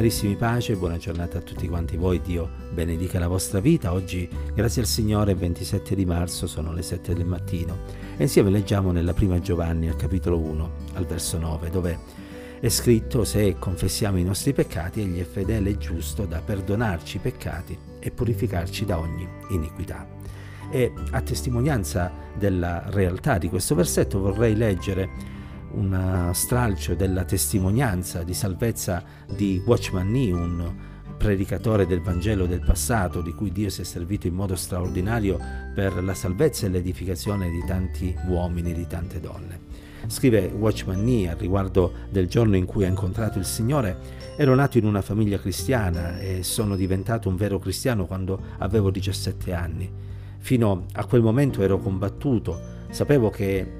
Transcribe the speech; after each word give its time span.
Carissimi 0.00 0.34
pace, 0.34 0.76
buona 0.76 0.96
giornata 0.96 1.36
a 1.36 1.40
tutti 1.42 1.68
quanti 1.68 1.98
voi, 1.98 2.22
Dio 2.22 2.48
benedica 2.72 3.18
la 3.18 3.28
vostra 3.28 3.60
vita. 3.60 3.92
Oggi, 3.92 4.26
grazie 4.54 4.80
al 4.80 4.88
Signore, 4.88 5.34
27 5.34 5.94
di 5.94 6.06
marzo, 6.06 6.46
sono 6.46 6.72
le 6.72 6.80
7 6.80 7.12
del 7.12 7.26
mattino 7.26 7.80
e 8.16 8.22
insieme 8.22 8.48
leggiamo 8.48 8.92
nella 8.92 9.12
prima 9.12 9.38
Giovanni 9.40 9.90
al 9.90 9.96
capitolo 9.96 10.38
1, 10.38 10.70
al 10.94 11.04
verso 11.04 11.36
9, 11.36 11.68
dove 11.68 11.98
è 12.60 12.68
scritto 12.70 13.24
se 13.24 13.56
confessiamo 13.58 14.16
i 14.16 14.24
nostri 14.24 14.54
peccati, 14.54 15.02
egli 15.02 15.20
è 15.20 15.24
fedele 15.24 15.68
e 15.68 15.76
giusto 15.76 16.24
da 16.24 16.40
perdonarci 16.40 17.18
i 17.18 17.20
peccati 17.20 17.76
e 17.98 18.10
purificarci 18.10 18.86
da 18.86 18.98
ogni 18.98 19.28
iniquità. 19.50 20.08
E 20.70 20.94
a 21.10 21.20
testimonianza 21.20 22.10
della 22.38 22.84
realtà 22.86 23.36
di 23.36 23.50
questo 23.50 23.74
versetto 23.74 24.18
vorrei 24.18 24.56
leggere 24.56 25.39
un 25.72 26.30
stralcio 26.32 26.94
della 26.94 27.24
testimonianza 27.24 28.22
di 28.22 28.34
salvezza 28.34 29.02
di 29.32 29.62
Watchman 29.64 30.10
Nee, 30.10 30.32
un 30.32 30.74
predicatore 31.16 31.86
del 31.86 32.00
Vangelo 32.00 32.46
del 32.46 32.62
passato 32.64 33.20
di 33.20 33.32
cui 33.32 33.52
Dio 33.52 33.68
si 33.68 33.82
è 33.82 33.84
servito 33.84 34.26
in 34.26 34.34
modo 34.34 34.56
straordinario 34.56 35.38
per 35.74 36.02
la 36.02 36.14
salvezza 36.14 36.66
e 36.66 36.70
l'edificazione 36.70 37.50
di 37.50 37.62
tanti 37.66 38.16
uomini, 38.26 38.72
di 38.72 38.86
tante 38.86 39.20
donne. 39.20 39.68
Scrive 40.06 40.46
Watchman 40.46 41.04
Nee 41.04 41.28
a 41.28 41.34
riguardo 41.34 41.92
del 42.10 42.26
giorno 42.26 42.56
in 42.56 42.64
cui 42.64 42.84
ha 42.84 42.88
incontrato 42.88 43.38
il 43.38 43.44
Signore, 43.44 43.98
ero 44.36 44.54
nato 44.54 44.78
in 44.78 44.86
una 44.86 45.02
famiglia 45.02 45.38
cristiana 45.38 46.18
e 46.18 46.42
sono 46.42 46.74
diventato 46.74 47.28
un 47.28 47.36
vero 47.36 47.58
cristiano 47.58 48.06
quando 48.06 48.40
avevo 48.58 48.90
17 48.90 49.52
anni. 49.52 49.92
Fino 50.38 50.86
a 50.94 51.04
quel 51.04 51.20
momento 51.20 51.62
ero 51.62 51.78
combattuto, 51.78 52.58
sapevo 52.88 53.28
che 53.28 53.79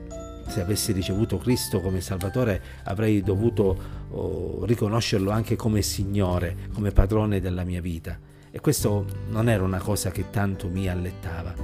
se 0.50 0.60
avessi 0.60 0.92
ricevuto 0.92 1.38
Cristo 1.38 1.80
come 1.80 2.00
Salvatore 2.00 2.60
avrei 2.84 3.22
dovuto 3.22 3.76
oh, 4.10 4.64
riconoscerlo 4.64 5.30
anche 5.30 5.56
come 5.56 5.80
Signore, 5.80 6.56
come 6.74 6.90
padrone 6.90 7.40
della 7.40 7.64
mia 7.64 7.80
vita. 7.80 8.18
E 8.50 8.60
questo 8.60 9.06
non 9.30 9.48
era 9.48 9.62
una 9.62 9.78
cosa 9.78 10.10
che 10.10 10.30
tanto 10.30 10.68
mi 10.68 10.88
allettava. 10.88 11.54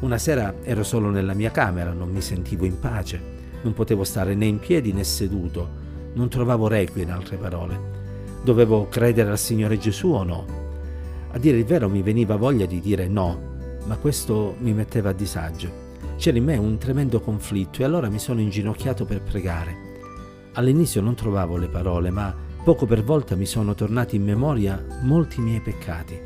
Una 0.00 0.16
sera 0.16 0.54
ero 0.62 0.82
solo 0.82 1.10
nella 1.10 1.34
mia 1.34 1.50
camera, 1.50 1.92
non 1.92 2.10
mi 2.10 2.20
sentivo 2.20 2.64
in 2.64 2.78
pace, 2.78 3.20
non 3.62 3.74
potevo 3.74 4.04
stare 4.04 4.34
né 4.34 4.46
in 4.46 4.58
piedi 4.58 4.92
né 4.92 5.04
seduto, 5.04 5.68
non 6.14 6.28
trovavo 6.28 6.68
requie 6.68 7.02
in 7.02 7.10
altre 7.10 7.36
parole. 7.36 7.98
Dovevo 8.42 8.88
credere 8.88 9.30
al 9.30 9.38
Signore 9.38 9.76
Gesù 9.76 10.08
o 10.08 10.22
no? 10.22 10.46
A 11.32 11.38
dire 11.38 11.58
il 11.58 11.64
vero 11.64 11.88
mi 11.88 12.02
veniva 12.02 12.36
voglia 12.36 12.64
di 12.64 12.80
dire 12.80 13.08
no, 13.08 13.78
ma 13.84 13.96
questo 13.96 14.54
mi 14.60 14.72
metteva 14.72 15.10
a 15.10 15.14
disagio. 15.14 15.89
C'era 16.20 16.36
in 16.36 16.44
me 16.44 16.58
un 16.58 16.76
tremendo 16.76 17.18
conflitto 17.18 17.80
e 17.80 17.84
allora 17.86 18.10
mi 18.10 18.18
sono 18.18 18.40
inginocchiato 18.40 19.06
per 19.06 19.22
pregare. 19.22 19.74
All'inizio 20.52 21.00
non 21.00 21.14
trovavo 21.14 21.56
le 21.56 21.68
parole, 21.68 22.10
ma 22.10 22.36
poco 22.62 22.84
per 22.84 23.02
volta 23.02 23.36
mi 23.36 23.46
sono 23.46 23.74
tornati 23.74 24.16
in 24.16 24.24
memoria 24.24 24.84
molti 25.00 25.40
miei 25.40 25.60
peccati. 25.60 26.20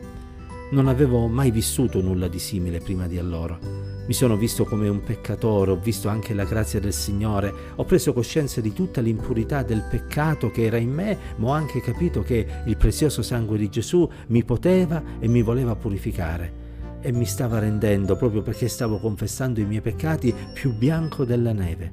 Non 0.73 0.89
avevo 0.89 1.29
mai 1.29 1.53
vissuto 1.53 2.01
nulla 2.03 2.27
di 2.27 2.41
simile 2.41 2.81
prima 2.81 3.07
di 3.07 3.19
allora. 3.19 3.57
Mi 4.05 4.13
sono 4.13 4.37
visto 4.37 4.65
come 4.65 4.89
un 4.89 5.01
peccatore, 5.01 5.71
ho 5.71 5.79
visto 5.79 6.09
anche 6.09 6.35
la 6.35 6.45
grazia 6.45 6.81
del 6.81 6.93
Signore, 6.93 7.55
ho 7.77 7.85
preso 7.85 8.13
coscienza 8.13 8.61
di 8.61 8.73
tutta 8.73 9.01
l'impurità 9.01 9.63
del 9.63 9.87
peccato 9.89 10.51
che 10.51 10.65
era 10.65 10.77
in 10.77 10.91
me, 10.91 11.17
ma 11.37 11.51
ho 11.51 11.53
anche 11.53 11.81
capito 11.81 12.21
che 12.23 12.45
il 12.65 12.77
prezioso 12.77 13.23
sangue 13.23 13.59
di 13.59 13.69
Gesù 13.69 14.11
mi 14.27 14.43
poteva 14.43 15.01
e 15.21 15.29
mi 15.29 15.43
voleva 15.43 15.77
purificare 15.77 16.64
e 17.07 17.13
mi 17.13 17.27
stava 17.27 17.59
rendendo, 17.59 18.17
proprio 18.17 18.41
perché 18.41 18.67
stavo 18.67 18.99
confessando 18.99 19.61
i 19.61 19.67
miei 19.67 19.83
peccati, 19.83 20.35
più 20.55 20.73
bianco 20.73 21.27
della 21.27 21.53
neve. 21.53 21.93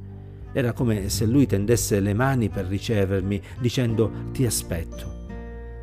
Era 0.54 0.72
come 0.72 1.10
se 1.10 1.26
lui 1.26 1.46
tendesse 1.46 2.00
le 2.00 2.14
mani 2.14 2.48
per 2.48 2.66
ricevermi, 2.66 3.42
dicendo 3.60 4.10
ti 4.32 4.46
aspetto. 4.46 5.20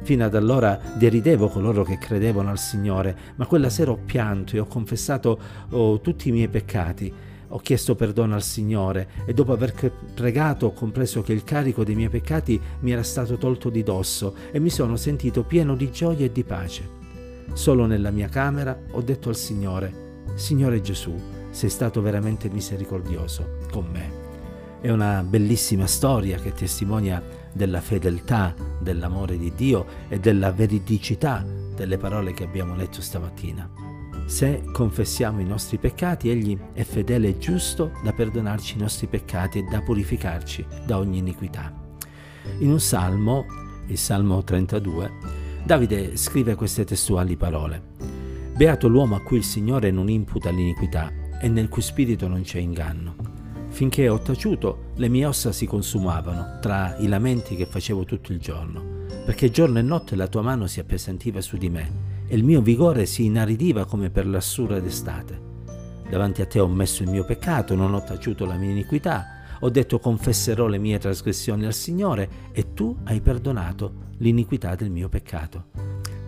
Fino 0.00 0.24
ad 0.24 0.34
allora 0.34 0.80
deridevo 0.96 1.48
coloro 1.48 1.84
che 1.84 1.98
credevano 1.98 2.48
al 2.48 2.58
Signore, 2.58 3.14
ma 3.36 3.44
quella 3.44 3.68
sera 3.68 3.90
ho 3.90 3.98
pianto 4.02 4.56
e 4.56 4.60
ho 4.60 4.66
confessato 4.66 5.38
oh, 5.72 6.00
tutti 6.00 6.30
i 6.30 6.32
miei 6.32 6.48
peccati. 6.48 7.12
Ho 7.48 7.58
chiesto 7.58 7.94
perdono 7.94 8.34
al 8.34 8.42
Signore 8.42 9.08
e 9.26 9.34
dopo 9.34 9.52
aver 9.52 9.92
pregato 10.14 10.66
ho 10.66 10.72
compreso 10.72 11.20
che 11.20 11.34
il 11.34 11.44
carico 11.44 11.84
dei 11.84 11.94
miei 11.94 12.08
peccati 12.08 12.58
mi 12.80 12.92
era 12.92 13.02
stato 13.02 13.36
tolto 13.36 13.68
di 13.68 13.82
dosso 13.82 14.34
e 14.50 14.58
mi 14.58 14.70
sono 14.70 14.96
sentito 14.96 15.44
pieno 15.44 15.76
di 15.76 15.90
gioia 15.90 16.24
e 16.24 16.32
di 16.32 16.44
pace. 16.44 16.97
Solo 17.52 17.86
nella 17.86 18.10
mia 18.10 18.28
camera 18.28 18.78
ho 18.92 19.00
detto 19.00 19.28
al 19.28 19.36
Signore, 19.36 20.22
Signore 20.34 20.80
Gesù, 20.80 21.14
sei 21.50 21.70
stato 21.70 22.00
veramente 22.00 22.48
misericordioso 22.48 23.58
con 23.70 23.86
me. 23.90 24.26
È 24.80 24.90
una 24.90 25.22
bellissima 25.22 25.86
storia 25.86 26.38
che 26.38 26.52
testimonia 26.52 27.22
della 27.52 27.80
fedeltà, 27.80 28.54
dell'amore 28.80 29.36
di 29.36 29.52
Dio 29.54 29.86
e 30.08 30.20
della 30.20 30.52
veridicità 30.52 31.44
delle 31.74 31.96
parole 31.96 32.32
che 32.32 32.44
abbiamo 32.44 32.76
letto 32.76 33.00
stamattina. 33.00 33.68
Se 34.26 34.62
confessiamo 34.72 35.40
i 35.40 35.44
nostri 35.44 35.78
peccati, 35.78 36.28
Egli 36.28 36.56
è 36.74 36.82
fedele 36.84 37.28
e 37.28 37.38
giusto 37.38 37.92
da 38.04 38.12
perdonarci 38.12 38.76
i 38.76 38.80
nostri 38.80 39.06
peccati 39.06 39.58
e 39.58 39.62
da 39.62 39.80
purificarci 39.80 40.66
da 40.84 40.98
ogni 40.98 41.18
iniquità. 41.18 41.72
In 42.58 42.70
un 42.70 42.80
salmo, 42.80 43.46
il 43.86 43.98
Salmo 43.98 44.44
32, 44.44 45.37
Davide 45.68 46.16
scrive 46.16 46.54
queste 46.54 46.86
testuali 46.86 47.36
parole. 47.36 47.82
Beato 48.56 48.88
l'uomo 48.88 49.16
a 49.16 49.20
cui 49.20 49.36
il 49.36 49.44
Signore 49.44 49.90
non 49.90 50.08
imputa 50.08 50.48
l'iniquità 50.48 51.12
e 51.38 51.46
nel 51.50 51.68
cui 51.68 51.82
spirito 51.82 52.26
non 52.26 52.40
c'è 52.40 52.58
inganno. 52.58 53.14
Finché 53.68 54.08
ho 54.08 54.18
taciuto, 54.18 54.92
le 54.94 55.08
mie 55.08 55.26
ossa 55.26 55.52
si 55.52 55.66
consumavano 55.66 56.58
tra 56.62 56.96
i 57.00 57.06
lamenti 57.06 57.54
che 57.54 57.66
facevo 57.66 58.06
tutto 58.06 58.32
il 58.32 58.38
giorno, 58.38 59.04
perché 59.26 59.50
giorno 59.50 59.78
e 59.78 59.82
notte 59.82 60.16
la 60.16 60.26
tua 60.26 60.40
mano 60.40 60.66
si 60.66 60.80
appesantiva 60.80 61.42
su 61.42 61.58
di 61.58 61.68
me 61.68 61.90
e 62.26 62.34
il 62.34 62.44
mio 62.44 62.62
vigore 62.62 63.04
si 63.04 63.26
inaridiva 63.26 63.84
come 63.84 64.08
per 64.08 64.26
l'assura 64.26 64.80
d'estate. 64.80 65.38
Davanti 66.08 66.40
a 66.40 66.46
te 66.46 66.60
ho 66.60 66.66
messo 66.66 67.02
il 67.02 67.10
mio 67.10 67.26
peccato, 67.26 67.74
non 67.74 67.92
ho 67.92 68.02
taciuto 68.02 68.46
la 68.46 68.54
mia 68.54 68.70
iniquità, 68.70 69.26
ho 69.60 69.68
detto 69.68 69.98
confesserò 69.98 70.66
le 70.66 70.78
mie 70.78 70.98
trasgressioni 70.98 71.66
al 71.66 71.74
Signore 71.74 72.30
e 72.52 72.72
tu 72.72 72.96
hai 73.04 73.20
perdonato 73.20 74.07
l'iniquità 74.18 74.74
del 74.74 74.90
mio 74.90 75.08
peccato. 75.08 75.64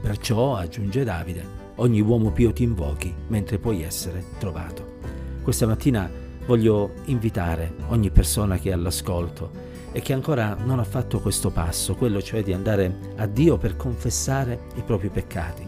Perciò, 0.01 0.57
aggiunge 0.57 1.05
Davide, 1.05 1.45
ogni 1.77 2.01
uomo 2.01 2.31
pio 2.31 2.53
ti 2.53 2.63
invochi 2.63 3.15
mentre 3.29 3.59
puoi 3.59 3.83
essere 3.83 4.25
trovato. 4.39 4.99
Questa 5.43 5.67
mattina 5.67 6.11
voglio 6.47 6.93
invitare 7.07 7.75
ogni 7.89 8.11
persona 8.11 8.59
che 8.59 8.71
è 8.71 8.73
all'ascolto 8.73 9.69
e 9.93 10.01
che 10.01 10.13
ancora 10.13 10.55
non 10.55 10.79
ha 10.79 10.85
fatto 10.85 11.21
questo 11.21 11.51
passo, 11.51 11.95
quello 11.95 12.23
cioè 12.23 12.43
di 12.43 12.53
andare 12.53 13.13
a 13.17 13.27
Dio 13.27 13.57
per 13.57 13.77
confessare 13.77 14.61
i 14.77 14.83
propri 14.83 15.09
peccati. 15.09 15.67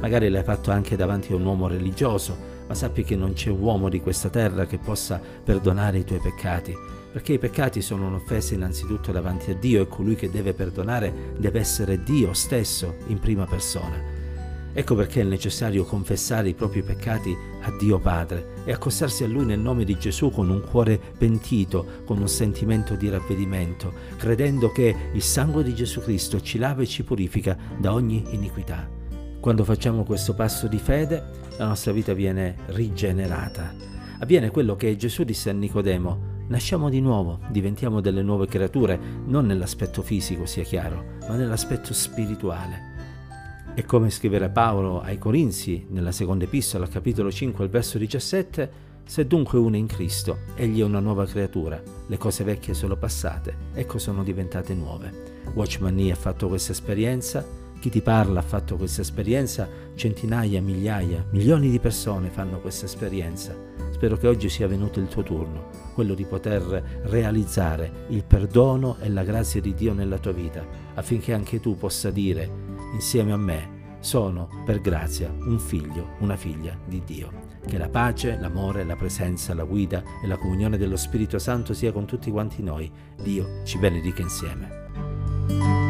Magari 0.00 0.28
l'hai 0.28 0.44
fatto 0.44 0.70
anche 0.70 0.96
davanti 0.96 1.32
a 1.32 1.36
un 1.36 1.44
uomo 1.44 1.68
religioso, 1.68 2.36
ma 2.66 2.74
sappi 2.74 3.04
che 3.04 3.16
non 3.16 3.32
c'è 3.32 3.50
uomo 3.50 3.88
di 3.88 4.00
questa 4.00 4.28
terra 4.28 4.66
che 4.66 4.78
possa 4.78 5.20
perdonare 5.42 5.98
i 5.98 6.04
tuoi 6.04 6.20
peccati 6.20 6.74
perché 7.14 7.34
i 7.34 7.38
peccati 7.38 7.80
sono 7.80 8.08
un'offesa 8.08 8.54
innanzitutto 8.54 9.12
davanti 9.12 9.52
a 9.52 9.54
Dio 9.54 9.80
e 9.80 9.86
colui 9.86 10.16
che 10.16 10.32
deve 10.32 10.52
perdonare 10.52 11.36
deve 11.38 11.60
essere 11.60 12.02
Dio 12.02 12.32
stesso 12.32 12.96
in 13.06 13.20
prima 13.20 13.46
persona. 13.46 14.02
Ecco 14.72 14.96
perché 14.96 15.20
è 15.20 15.24
necessario 15.24 15.84
confessare 15.84 16.48
i 16.48 16.54
propri 16.54 16.82
peccati 16.82 17.32
a 17.60 17.70
Dio 17.78 18.00
Padre 18.00 18.54
e 18.64 18.72
accostarsi 18.72 19.22
a 19.22 19.28
Lui 19.28 19.44
nel 19.44 19.60
nome 19.60 19.84
di 19.84 19.96
Gesù 19.96 20.32
con 20.32 20.50
un 20.50 20.62
cuore 20.62 20.98
pentito, 21.16 21.86
con 22.04 22.18
un 22.18 22.26
sentimento 22.26 22.96
di 22.96 23.08
ravvedimento, 23.08 23.92
credendo 24.16 24.72
che 24.72 24.92
il 25.12 25.22
sangue 25.22 25.62
di 25.62 25.72
Gesù 25.72 26.00
Cristo 26.00 26.40
ci 26.40 26.58
lava 26.58 26.82
e 26.82 26.86
ci 26.86 27.04
purifica 27.04 27.56
da 27.78 27.92
ogni 27.92 28.24
iniquità. 28.30 28.90
Quando 29.38 29.62
facciamo 29.62 30.02
questo 30.02 30.34
passo 30.34 30.66
di 30.66 30.78
fede, 30.78 31.22
la 31.58 31.68
nostra 31.68 31.92
vita 31.92 32.12
viene 32.12 32.56
rigenerata. 32.66 33.72
Avviene 34.18 34.50
quello 34.50 34.74
che 34.74 34.96
Gesù 34.96 35.22
disse 35.22 35.50
a 35.50 35.52
Nicodemo, 35.52 36.33
Nasciamo 36.46 36.90
di 36.90 37.00
nuovo, 37.00 37.40
diventiamo 37.48 38.00
delle 38.00 38.22
nuove 38.22 38.46
creature, 38.46 39.00
non 39.24 39.46
nell'aspetto 39.46 40.02
fisico, 40.02 40.44
sia 40.44 40.62
chiaro, 40.62 41.16
ma 41.26 41.36
nell'aspetto 41.36 41.94
spirituale. 41.94 42.92
E 43.74 43.84
come 43.86 44.10
scriverà 44.10 44.50
Paolo 44.50 45.00
ai 45.00 45.16
Corinzi 45.16 45.86
nella 45.88 46.12
seconda 46.12 46.44
epistola, 46.44 46.86
capitolo 46.86 47.32
5, 47.32 47.64
al 47.64 47.70
verso 47.70 47.96
17, 47.96 48.70
se 49.06 49.26
dunque 49.26 49.58
uno 49.58 49.74
è 49.76 49.78
in 49.78 49.86
Cristo, 49.86 50.40
egli 50.54 50.80
è 50.80 50.84
una 50.84 51.00
nuova 51.00 51.24
creatura, 51.24 51.82
le 52.06 52.18
cose 52.18 52.44
vecchie 52.44 52.74
sono 52.74 52.96
passate, 52.96 53.56
ecco 53.72 53.98
sono 53.98 54.22
diventate 54.22 54.74
nuove. 54.74 55.32
Watchman 55.54 55.94
Nee 55.94 56.12
ha 56.12 56.16
fatto 56.16 56.48
questa 56.48 56.72
esperienza, 56.72 57.44
chi 57.80 57.88
ti 57.88 58.02
parla 58.02 58.40
ha 58.40 58.42
fatto 58.42 58.76
questa 58.76 59.00
esperienza, 59.00 59.66
centinaia, 59.94 60.60
migliaia, 60.60 61.24
milioni 61.30 61.70
di 61.70 61.80
persone 61.80 62.28
fanno 62.28 62.60
questa 62.60 62.84
esperienza. 62.84 63.73
Spero 63.94 64.16
che 64.16 64.26
oggi 64.26 64.48
sia 64.48 64.66
venuto 64.66 64.98
il 64.98 65.06
tuo 65.06 65.22
turno, 65.22 65.68
quello 65.94 66.14
di 66.14 66.24
poter 66.24 67.00
realizzare 67.04 68.06
il 68.08 68.24
perdono 68.24 68.96
e 68.98 69.08
la 69.08 69.22
grazia 69.22 69.60
di 69.60 69.72
Dio 69.72 69.92
nella 69.94 70.18
tua 70.18 70.32
vita, 70.32 70.66
affinché 70.94 71.32
anche 71.32 71.60
tu 71.60 71.76
possa 71.76 72.10
dire 72.10 72.50
insieme 72.92 73.30
a 73.30 73.36
me, 73.36 73.96
sono 74.00 74.48
per 74.66 74.80
grazia 74.80 75.32
un 75.32 75.60
figlio, 75.60 76.16
una 76.18 76.36
figlia 76.36 76.76
di 76.84 77.02
Dio. 77.06 77.52
Che 77.64 77.78
la 77.78 77.88
pace, 77.88 78.36
l'amore, 78.36 78.82
la 78.82 78.96
presenza, 78.96 79.54
la 79.54 79.64
guida 79.64 80.02
e 80.22 80.26
la 80.26 80.38
comunione 80.38 80.76
dello 80.76 80.96
Spirito 80.96 81.38
Santo 81.38 81.72
sia 81.72 81.92
con 81.92 82.04
tutti 82.04 82.32
quanti 82.32 82.64
noi. 82.64 82.90
Dio 83.22 83.62
ci 83.62 83.78
benedica 83.78 84.22
insieme. 84.22 85.83